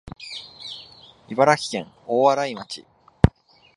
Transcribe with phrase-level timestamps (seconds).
[1.29, 2.87] 茨城県大洗町